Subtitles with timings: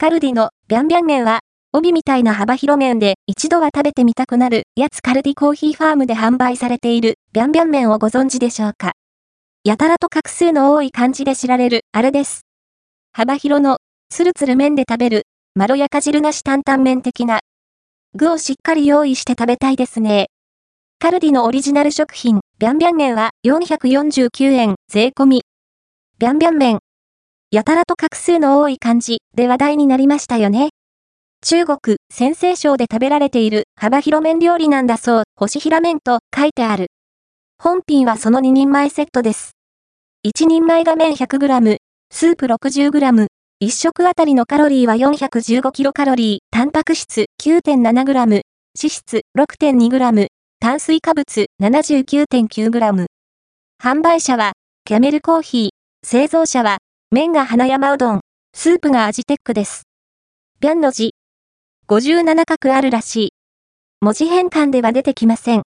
[0.00, 1.40] カルディのビャンビャン麺は、
[1.72, 8.92] 帯みたいな幅広麺で一度は食べてみたくなるやつカルディコーヒーファームで販売されているビャンビャン麺をご存知でしょうか？
[9.64, 12.42] やたらと画数の多い感じで知られるあれです。
[13.12, 15.22] 幅広のツルツル麺で食べる
[15.56, 17.40] まろやか汁なし担々麺的な
[18.14, 20.28] 具をしっかり用意して食べたいですね。
[21.00, 25.42] カルディのオリジナル食品ビャンビャン麺は449円税込み。
[26.20, 26.78] ビャンビャン麺。
[27.50, 30.68] やたらと画数の多い感じで話題になりましたよね。
[31.40, 36.88] 中国、先西省で食べられている幅広麺料理なんだそう、星平麺と書いてある。
[37.58, 39.52] 本品はその2人前セットです。
[40.26, 41.78] 1人前が麺 100g、
[42.10, 43.26] スープ 60g、
[43.64, 48.42] 1食あたりのカロリーは 415kcal、タンパク質 9.7g、脂
[48.74, 50.26] 質 6.2g、
[50.60, 53.06] 炭水化物 79.9g。
[53.82, 54.52] 販売者は、
[54.84, 55.68] キャメルコーヒー、
[56.06, 56.78] 製造者は、
[57.10, 58.20] 麺が花山うどん、
[58.54, 59.84] スープがアジテックです。
[60.60, 61.14] ビャンの字、
[61.88, 63.32] 57画あるらしい。
[64.02, 65.62] 文字変換では出てきません。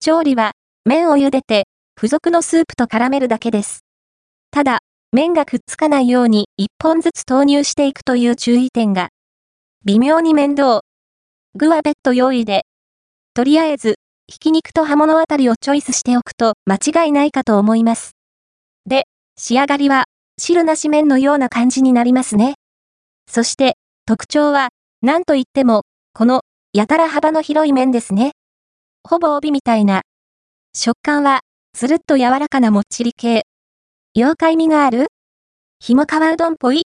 [0.00, 0.50] 調理は、
[0.84, 3.84] 麺を茹でて、付属のスープと絡めるだけです。
[4.50, 4.80] ただ、
[5.12, 9.10] 麺がくっつかないように1本ずつ投入していくという注意点が。
[9.84, 10.80] 微妙に面倒。
[11.54, 12.62] 具は別途用意で。
[13.32, 13.94] とりあえず、
[14.26, 18.16] ひき肉と刃物あたりをチョイスしておくと間違いないかと思います。
[18.86, 19.04] で、
[19.38, 22.54] 仕上がりは、汁なし麺のような感じになりますね。
[23.30, 25.82] そして、特徴は、なんといっても、
[26.12, 28.32] この、やたら幅の広い面ですね。
[29.02, 30.02] ほぼ帯みたいな。
[30.74, 31.40] 食感は、
[31.72, 33.44] つるっと柔らかなもっちり系。
[34.16, 35.06] 妖怪味がある？
[35.80, 36.82] ひもかわうどんっぽい？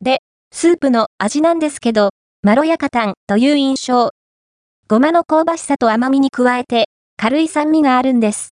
[0.00, 0.20] で、
[0.52, 2.10] スープの味なんですけど、
[2.42, 4.10] まろやかたんという印象。
[4.88, 8.50] ごまの香ばしさと甘みに加えて、軽い酸味があるんです。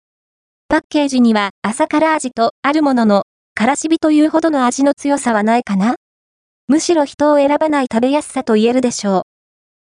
[0.68, 3.22] パッケージには朝から味とあるものの、
[3.58, 5.94] からしびというほどの味の強さはないかな？
[6.68, 9.22] むしろ人を選ばない食べやすさと言えるでしょう。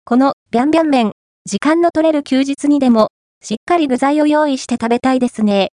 [0.06, 1.12] このビャンビャン麺、
[1.44, 3.10] 時間の取れる休日にでも、
[3.44, 5.66] しっかり具材を用意して食べたいですね。